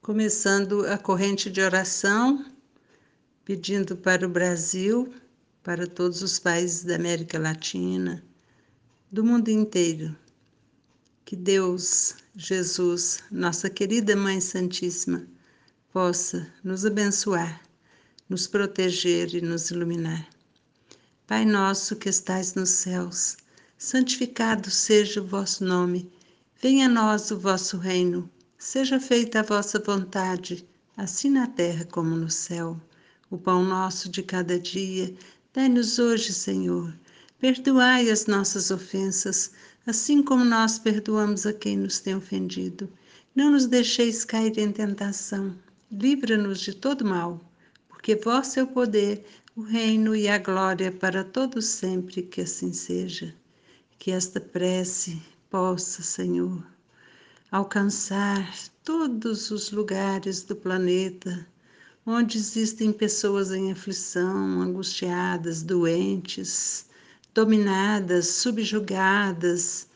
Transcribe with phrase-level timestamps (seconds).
[0.00, 2.44] começando a corrente de oração,
[3.44, 5.12] pedindo para o Brasil,
[5.62, 8.24] para todos os países da América Latina,
[9.10, 10.16] do mundo inteiro,
[11.24, 15.26] que Deus, Jesus, nossa querida Mãe Santíssima,
[15.92, 17.62] possa nos abençoar,
[18.28, 20.28] nos proteger e nos iluminar.
[21.26, 23.36] Pai nosso que estais nos céus,
[23.76, 26.10] santificado seja o vosso nome.
[26.62, 28.30] Venha a nós o vosso reino.
[28.60, 30.66] Seja feita a vossa vontade,
[30.96, 32.76] assim na terra como no céu.
[33.30, 35.14] O pão nosso de cada dia,
[35.54, 36.92] dai-nos hoje, Senhor.
[37.38, 39.52] Perdoai as nossas ofensas,
[39.86, 42.92] assim como nós perdoamos a quem nos tem ofendido.
[43.32, 45.56] Não nos deixeis cair em tentação.
[45.88, 47.40] Livra-nos de todo mal,
[47.88, 52.72] porque vosso é o poder, o reino e a glória para todos sempre, que assim
[52.72, 53.32] seja.
[54.00, 56.66] Que esta prece possa, Senhor,
[57.50, 61.46] alcançar todos os lugares do planeta
[62.10, 66.86] onde existem pessoas em aflição, angustiadas, doentes,
[67.34, 69.86] dominadas, subjugadas,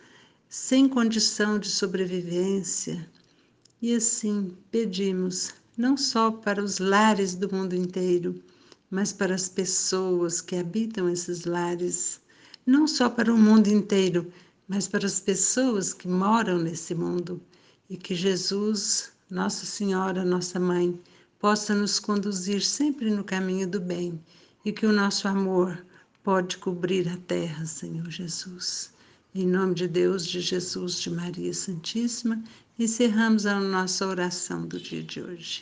[0.47, 3.09] sem condição de sobrevivência.
[3.81, 8.43] E assim pedimos, não só para os lares do mundo inteiro,
[8.91, 12.21] mas para as pessoas que habitam esses lares,
[12.67, 14.31] não só para o mundo inteiro,
[14.73, 17.39] mas para as pessoas que moram nesse mundo,
[17.91, 20.99] e que Jesus, Nossa Senhora, nossa Mãe,
[21.39, 24.19] possa nos conduzir sempre no caminho do bem
[24.65, 25.85] e que o nosso amor
[26.25, 28.91] pode cobrir a terra, Senhor Jesus.
[29.35, 32.43] Em nome de Deus, de Jesus, de Maria Santíssima,
[32.79, 35.61] encerramos a nossa oração do dia de hoje.